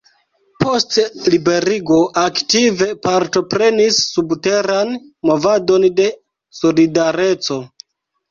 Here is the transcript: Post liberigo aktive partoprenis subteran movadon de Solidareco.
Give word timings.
Post 0.61 0.95
liberigo 1.33 1.97
aktive 2.21 2.87
partoprenis 3.03 3.99
subteran 4.15 4.97
movadon 5.31 5.87
de 6.01 6.09
Solidareco. 6.61 7.59